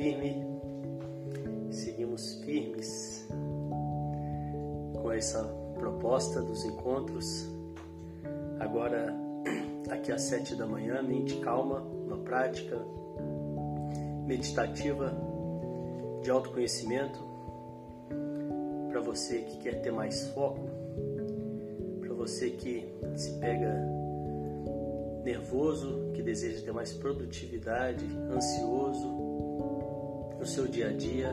[0.00, 0.34] firme,
[1.70, 3.28] seguimos firmes
[5.02, 5.44] com essa
[5.78, 7.46] proposta dos encontros.
[8.58, 9.14] Agora,
[9.90, 12.78] aqui às sete da manhã, mente calma, uma prática
[14.26, 15.14] meditativa
[16.22, 17.20] de autoconhecimento
[18.88, 20.66] para você que quer ter mais foco,
[22.00, 23.86] para você que se pega
[25.24, 29.29] nervoso, que deseja ter mais produtividade, ansioso
[30.50, 31.32] seu dia a dia,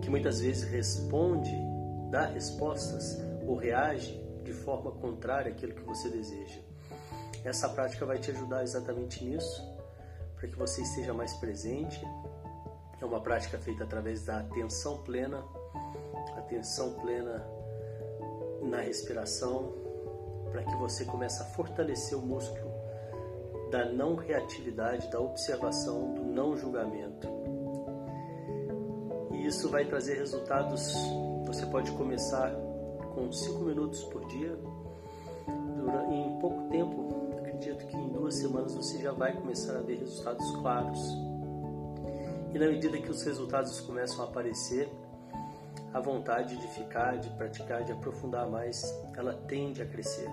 [0.00, 1.54] que muitas vezes responde,
[2.10, 6.60] dá respostas ou reage de forma contrária àquilo que você deseja.
[7.44, 9.62] Essa prática vai te ajudar exatamente nisso
[10.36, 12.00] para que você esteja mais presente.
[13.00, 15.44] É uma prática feita através da atenção plena,
[16.36, 17.46] atenção plena
[18.62, 19.74] na respiração,
[20.50, 22.74] para que você comece a fortalecer o músculo
[23.70, 27.35] da não reatividade, da observação, do não julgamento.
[29.46, 30.92] Isso vai trazer resultados.
[31.46, 32.50] Você pode começar
[33.14, 34.58] com 5 minutos por dia,
[36.10, 40.50] em pouco tempo acredito que em duas semanas você já vai começar a ver resultados
[40.56, 40.98] claros.
[42.52, 44.90] E na medida que os resultados começam a aparecer,
[45.94, 48.82] a vontade de ficar, de praticar, de aprofundar mais,
[49.16, 50.28] ela tende a crescer.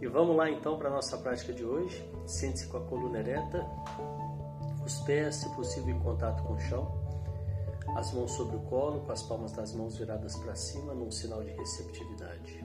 [0.00, 2.04] E vamos lá então para a nossa prática de hoje.
[2.26, 3.64] Sente-se com a coluna ereta,
[4.84, 7.01] os pés, se possível, em contato com o chão,
[7.96, 11.42] as mãos sobre o colo, com as palmas das mãos viradas para cima, num sinal
[11.42, 12.64] de receptividade.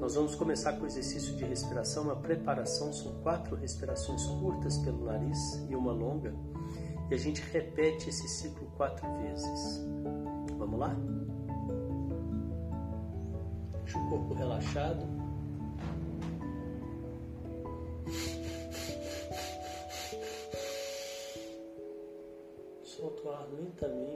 [0.00, 5.04] Nós vamos começar com o exercício de respiração, uma preparação, são quatro respirações curtas pelo
[5.04, 5.38] nariz
[5.68, 6.34] e uma longa,
[7.10, 9.80] e a gente repete esse ciclo quatro vezes.
[10.58, 10.94] Vamos lá?
[13.84, 15.06] Deixa o corpo relaxado.
[22.84, 24.15] Solta o ar lentamente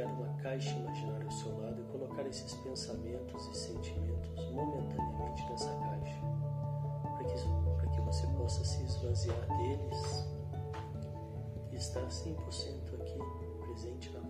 [0.00, 5.68] criar uma caixa imaginária ao seu lado e colocar esses pensamentos e sentimentos momentaneamente nessa
[5.68, 6.20] caixa,
[7.02, 7.34] para que,
[7.76, 10.26] para que você possa se esvaziar deles
[11.70, 12.34] e estar 100%
[12.94, 13.18] aqui
[13.60, 14.20] presente na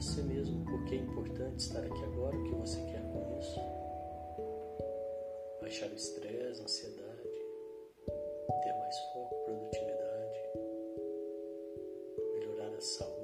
[0.00, 3.60] você mesmo porque é importante estar aqui agora, o que você quer com isso.
[5.60, 7.28] Baixar o estresse, a ansiedade,
[8.62, 10.38] ter mais foco, produtividade,
[12.36, 13.17] melhorar a saúde.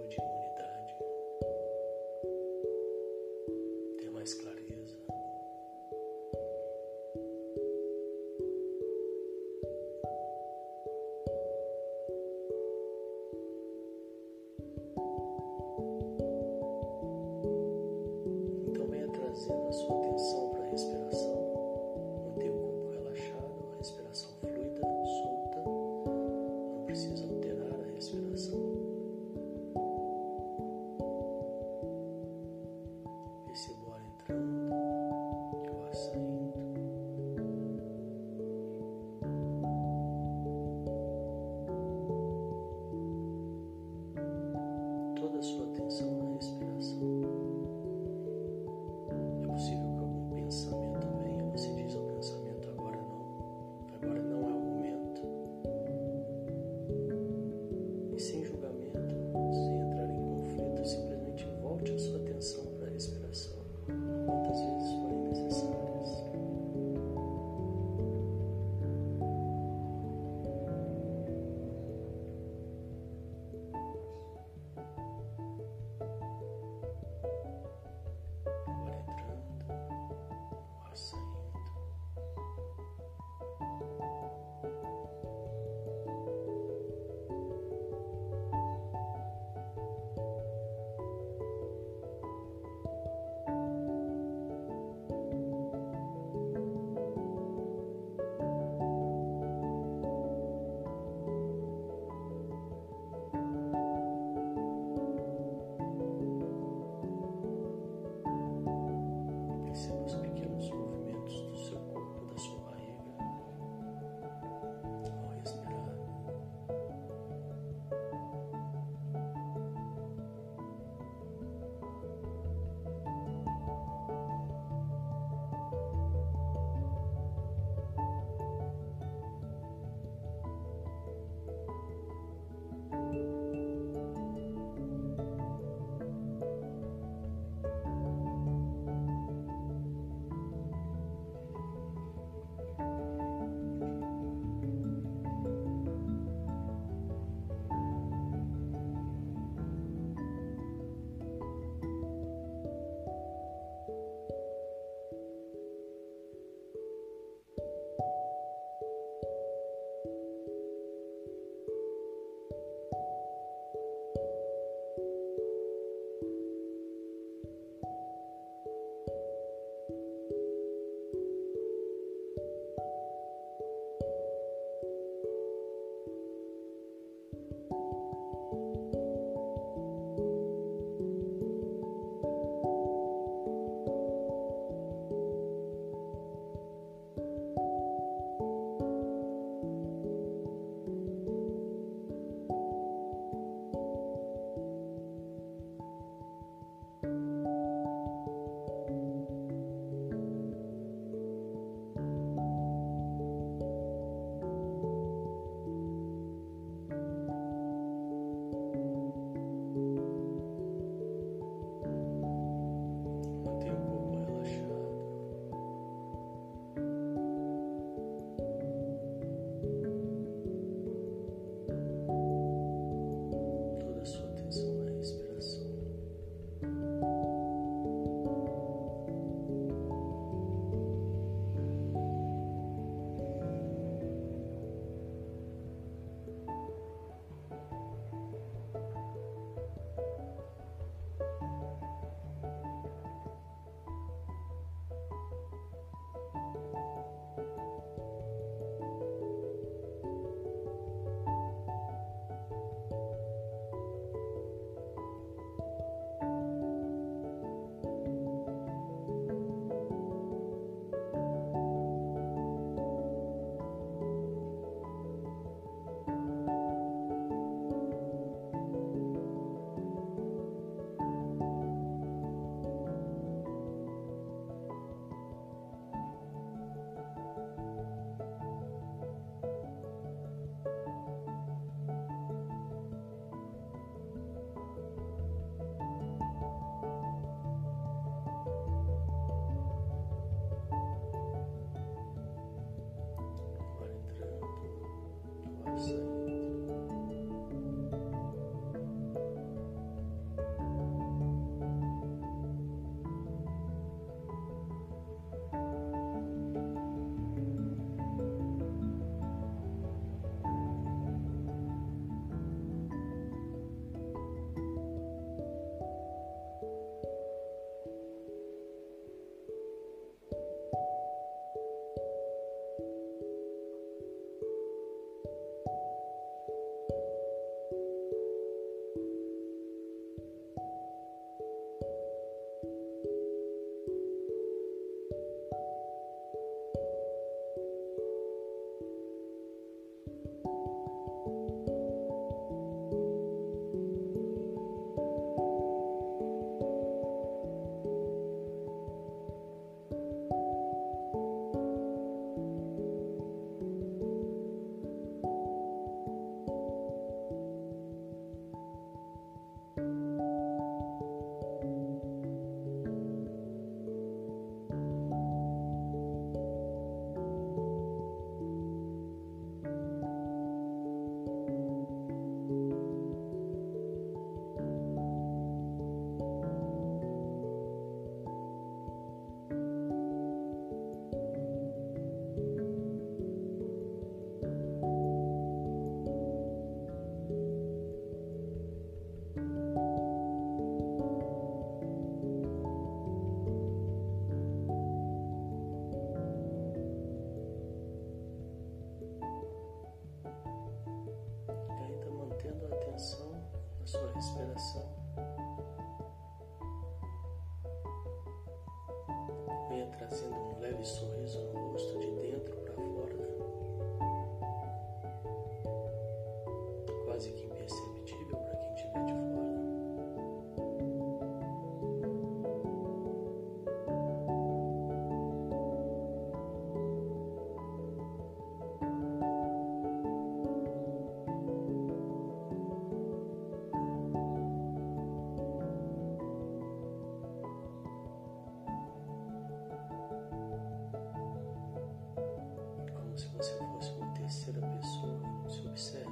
[444.25, 446.04] terceira pessoa se observa.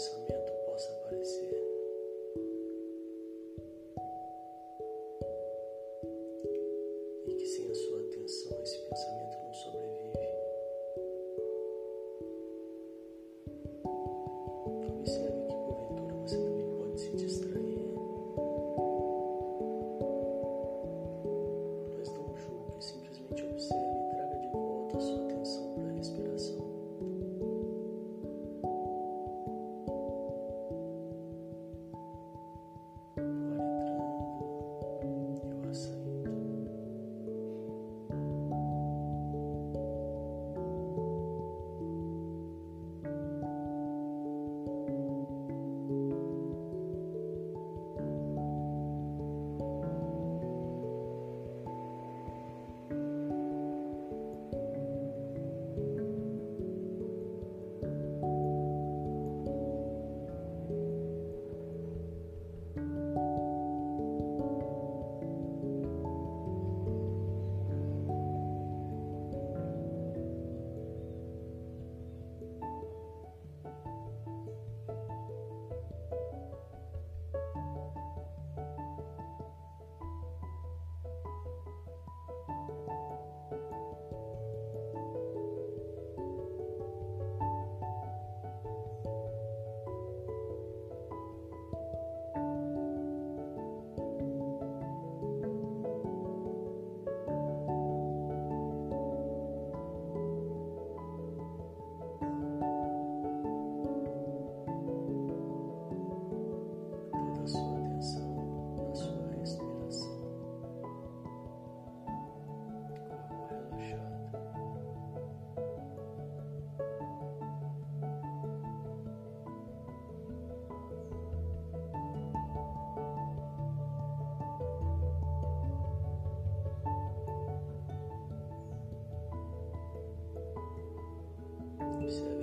[0.00, 0.29] 내 삶이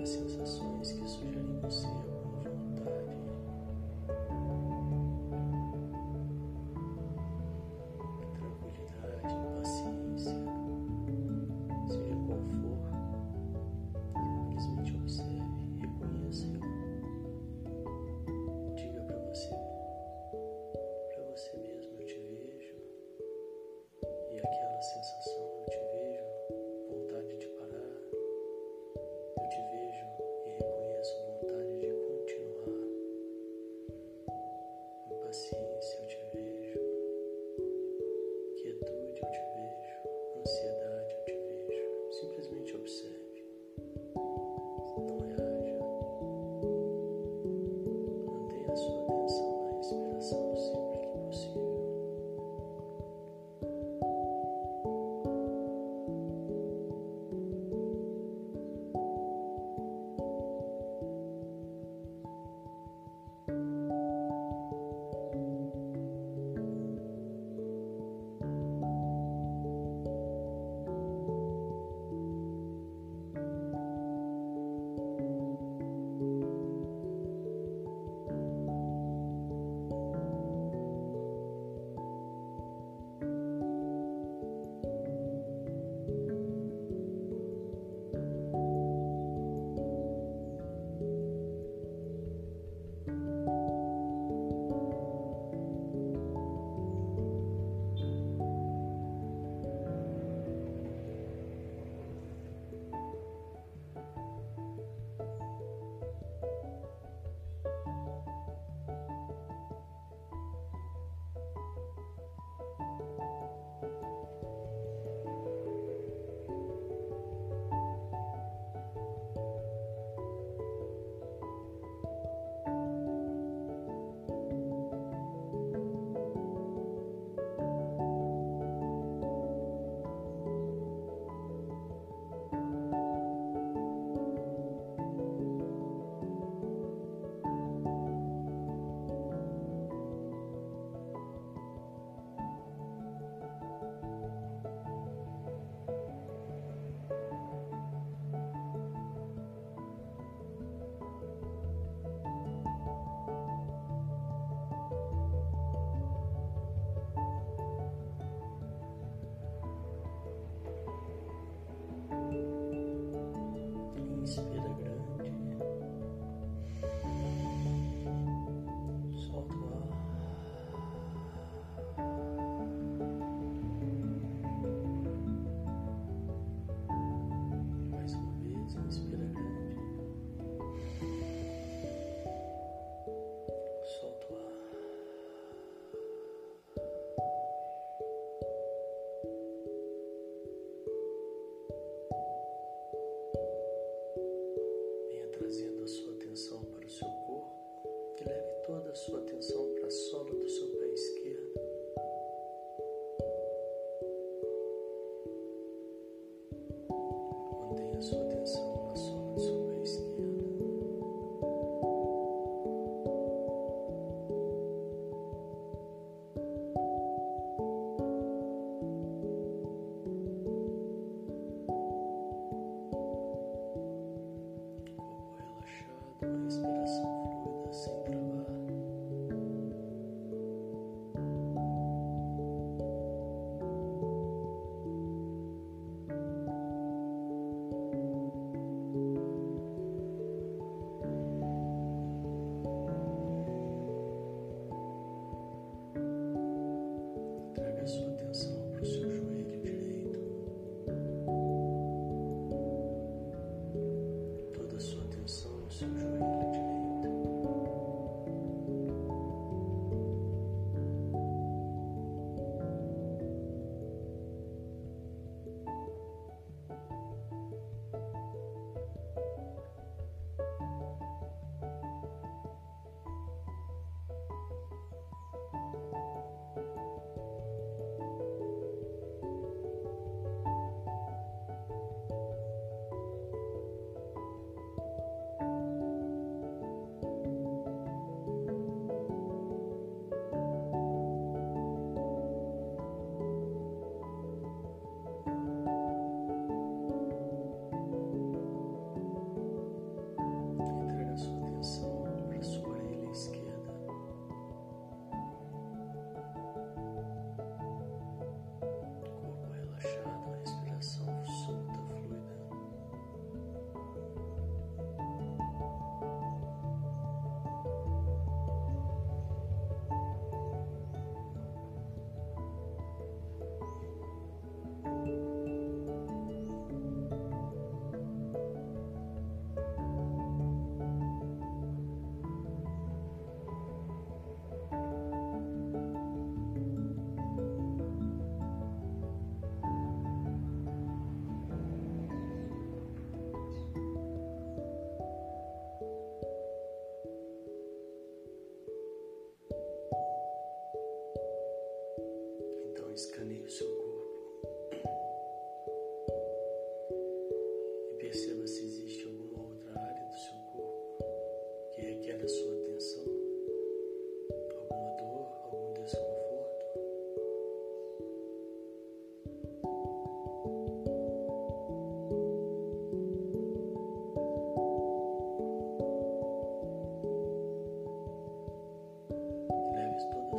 [0.07, 2.06] sensações que sugerem você.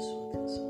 [0.00, 0.67] sua atenção.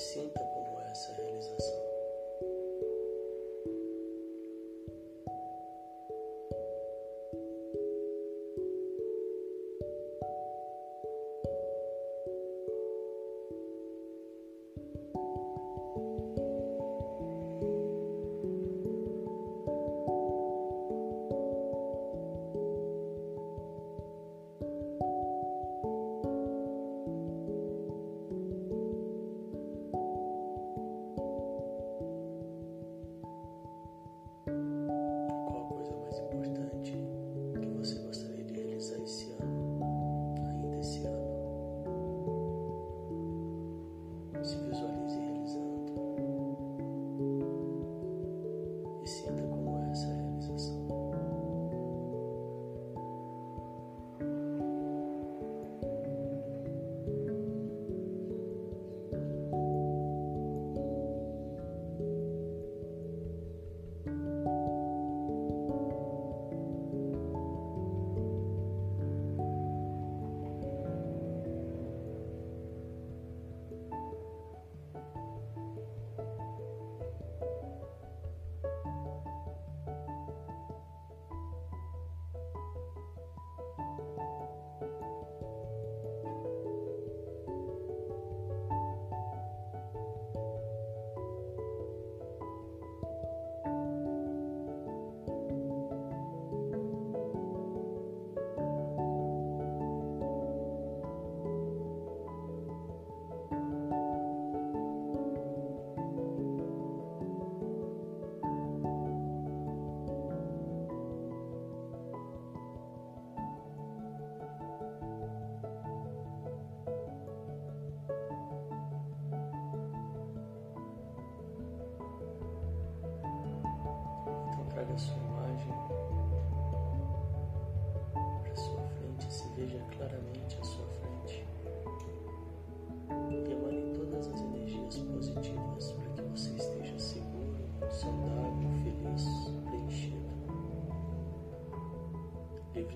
[0.00, 1.89] Sinta como é essa realização.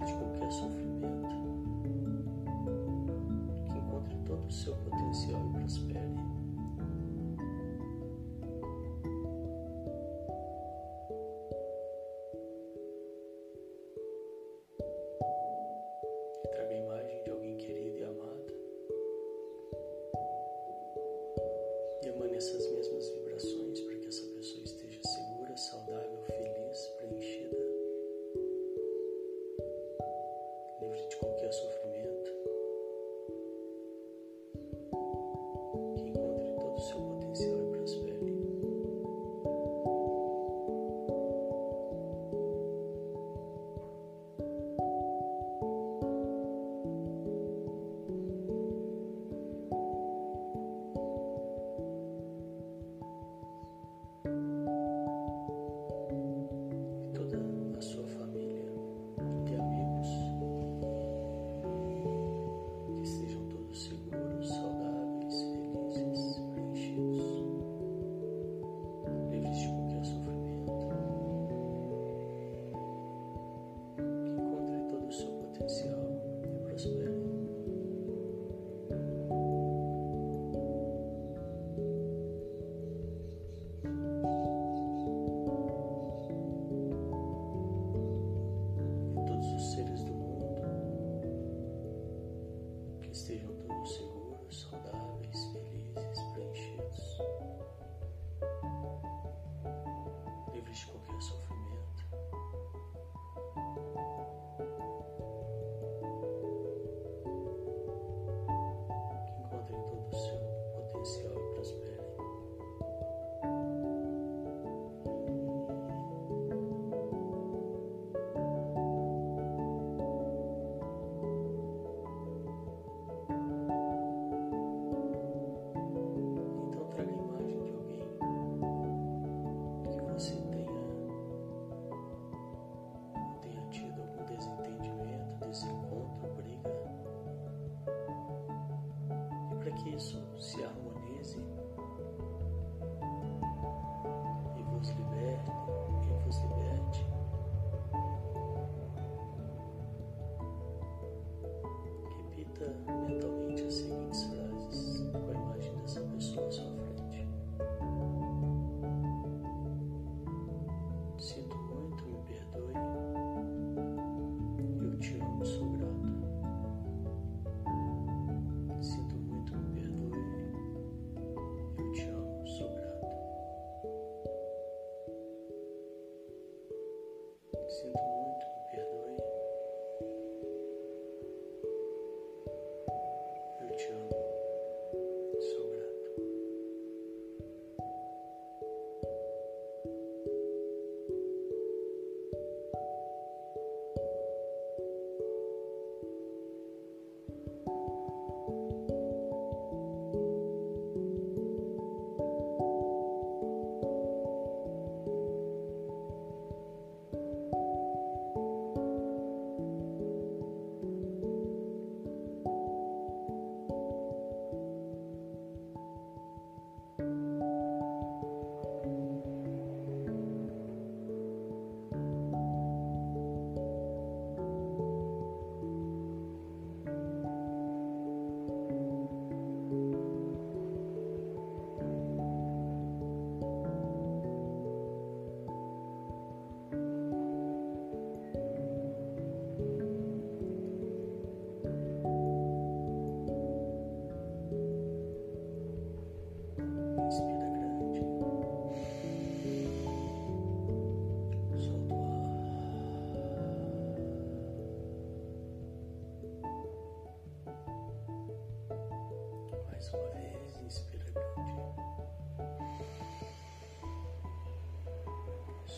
[0.04, 0.83] De qualquer sofrimento.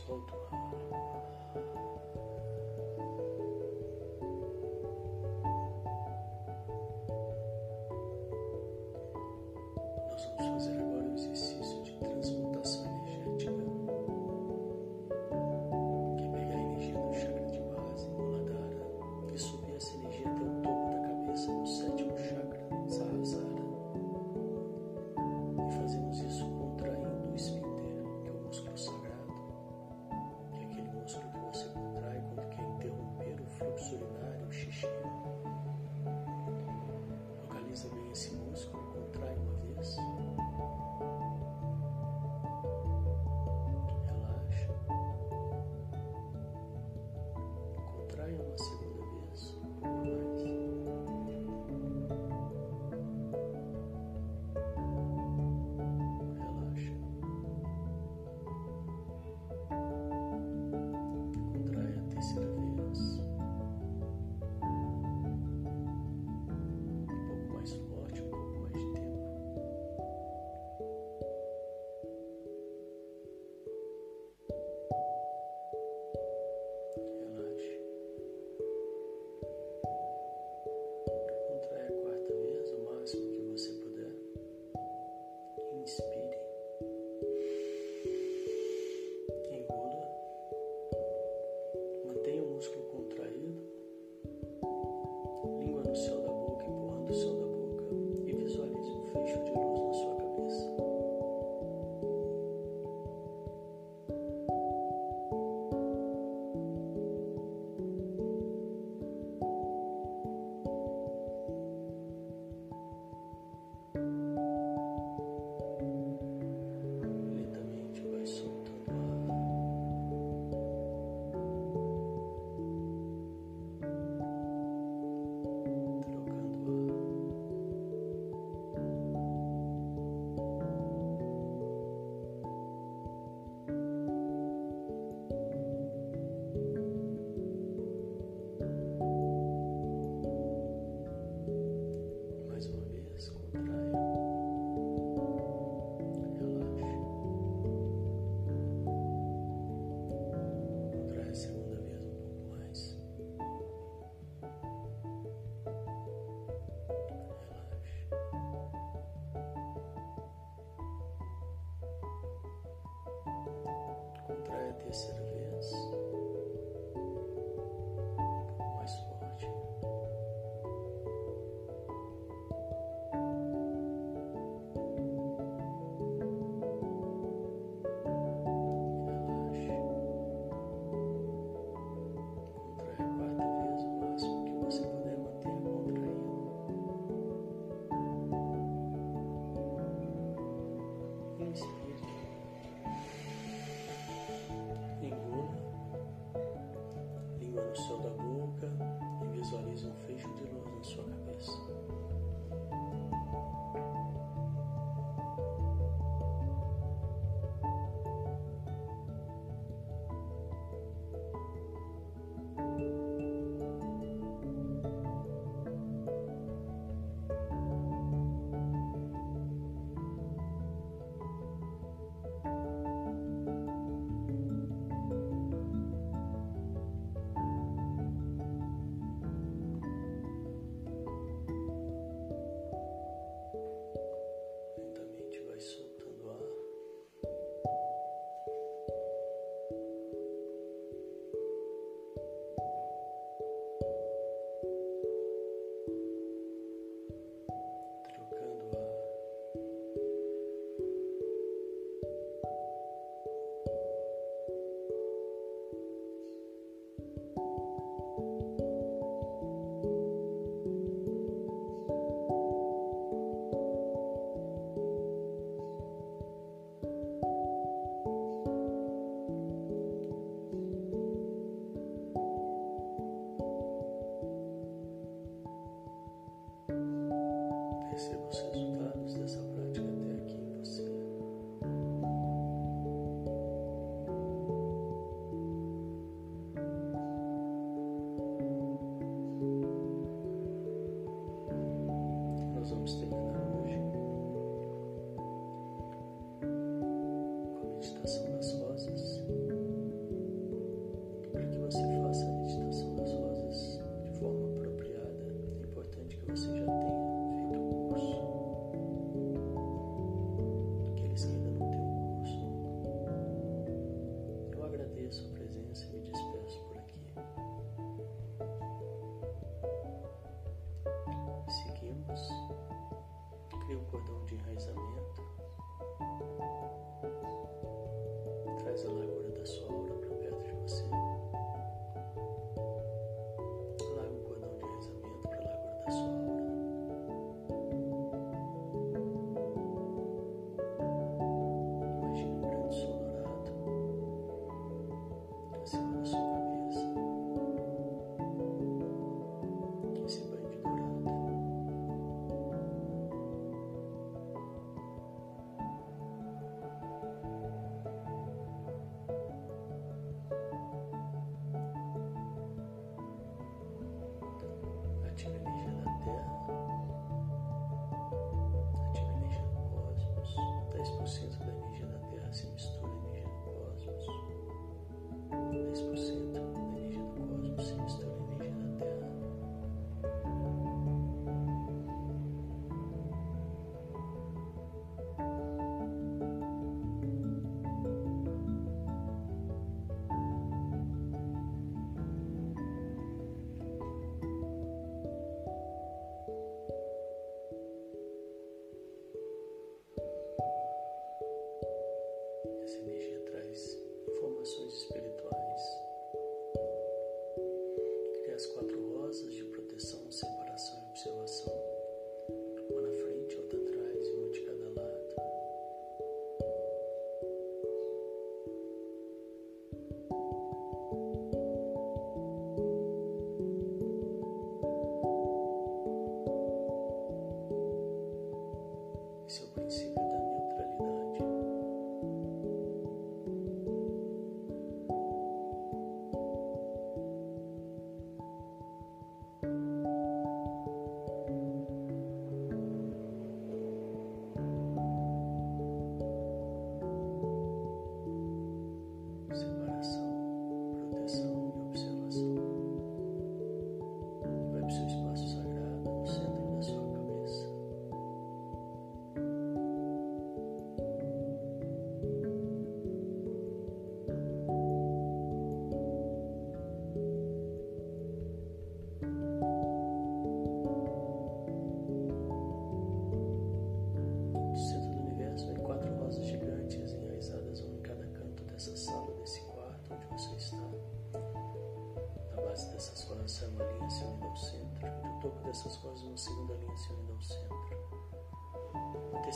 [0.06, 0.75] 本とか
[48.26, 48.85] 我也没吃过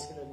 [0.01, 0.30] just gonna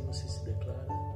[0.00, 1.13] você se declara.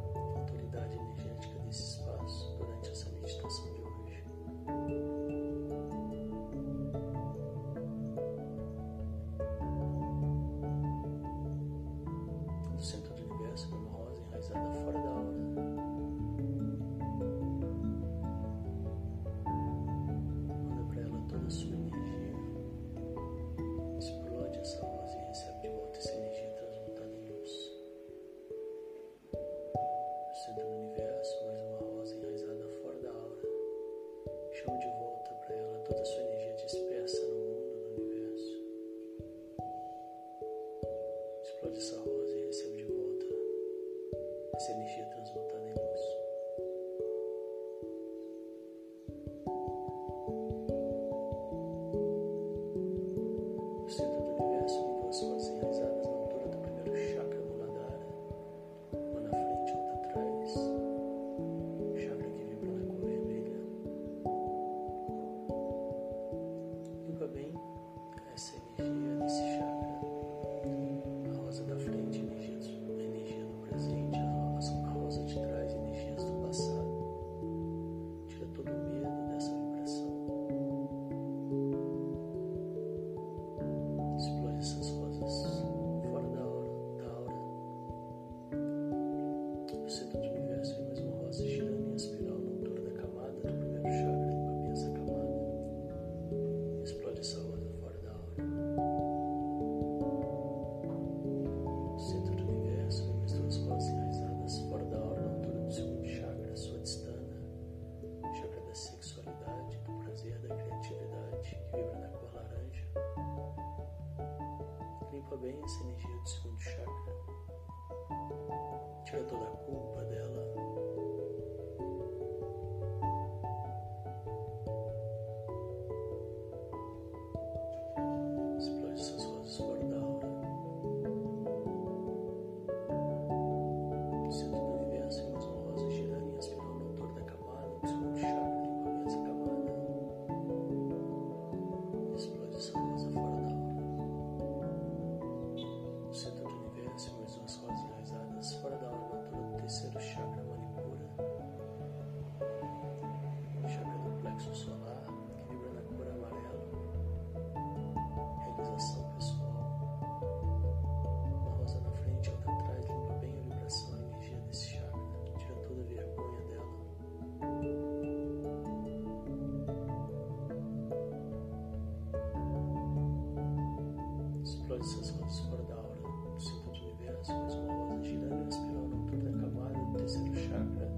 [174.78, 175.92] Após essas da cordal
[176.24, 179.98] no centro do universo, mais uma rosa girando e espiral no toda da camada do
[179.98, 180.88] terceiro chakra,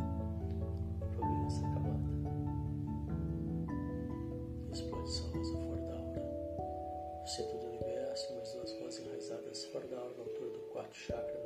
[1.15, 2.11] progride essa camada.
[4.71, 6.23] Explode essa rosa fordaura.
[7.23, 11.40] No centro do universo, assim, mais duas rosas enraizadas fordaura na altura do quarto chakra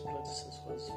[0.00, 0.88] Explode essas rosas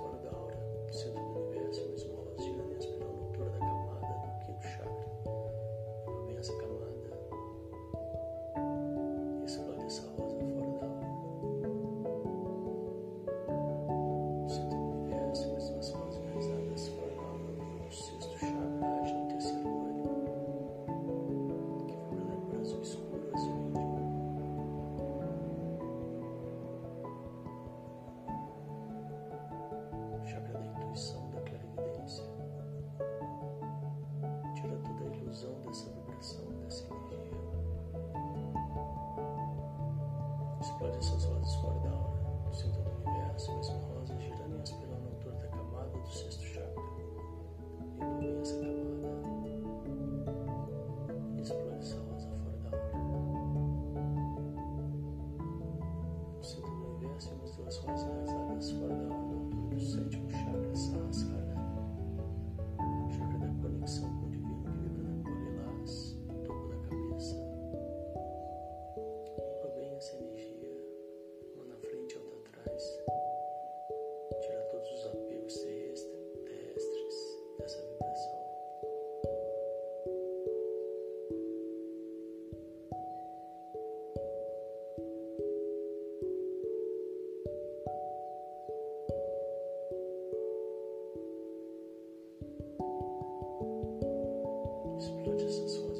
[95.41, 95.92] Explode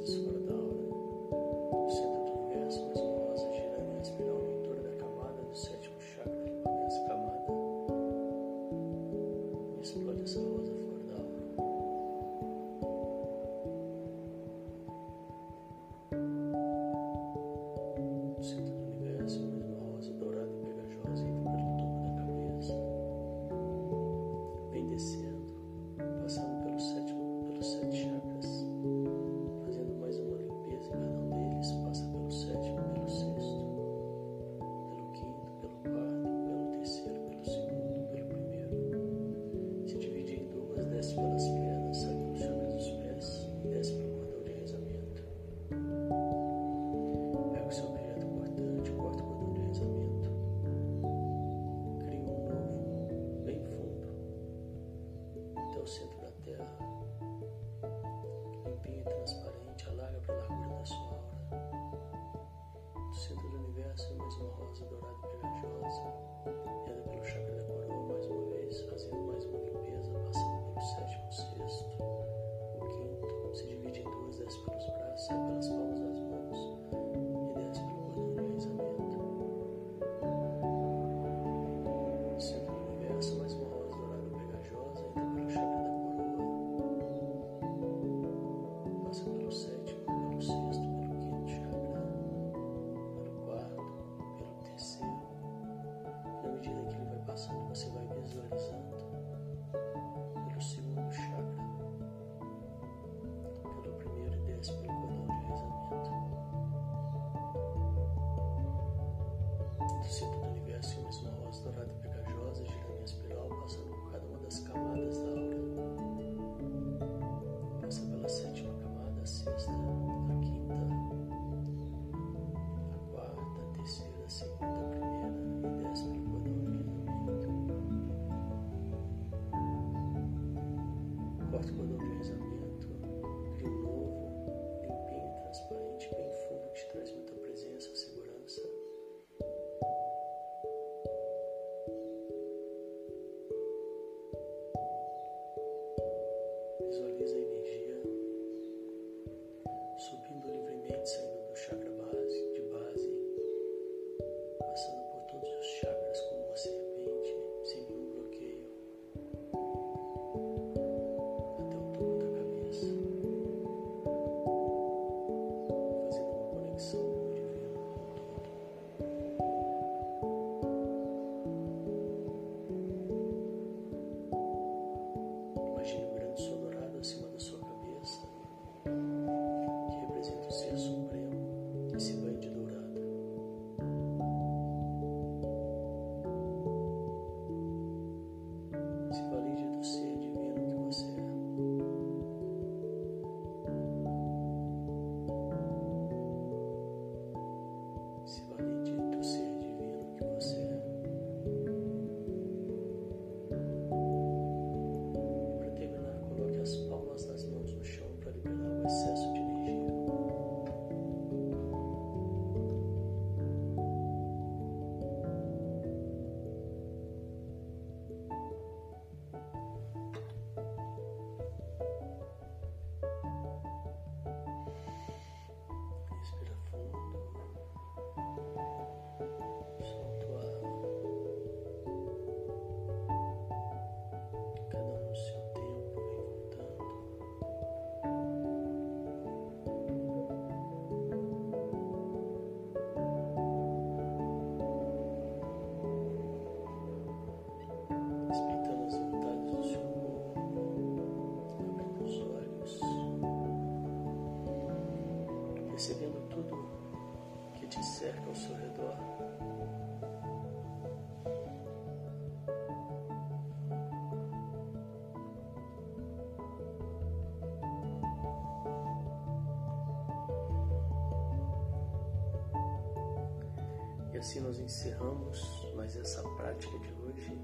[274.14, 277.38] E assim nós encerramos mais essa prática de hoje.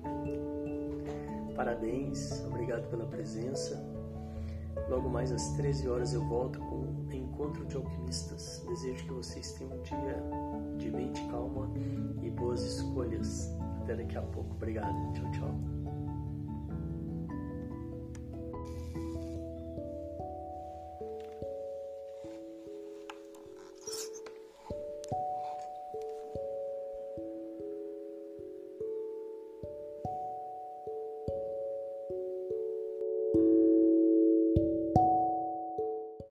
[1.55, 3.83] Parabéns, obrigado pela presença.
[4.87, 6.89] Logo mais às 13 horas eu volto com
[7.39, 8.63] Encontro de Alquimistas.
[8.67, 10.23] Desejo que vocês tenham um dia
[10.77, 11.71] de mente calma
[12.21, 13.49] e boas escolhas.
[13.81, 14.53] Até daqui a pouco.
[14.55, 15.13] Obrigado.
[15.13, 15.68] Tchau, tchau.